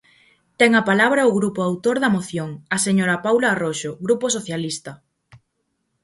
Ten 0.59 0.71
a 0.79 0.83
palabra 0.89 1.29
o 1.29 1.35
grupo 1.39 1.59
autor 1.69 1.97
da 2.03 2.13
moción, 2.15 2.49
a 2.75 2.77
señora 2.85 3.21
Paulo 3.25 3.45
Arroxo, 3.53 3.91
Grupo 4.05 4.25
Socialista. 4.35 4.91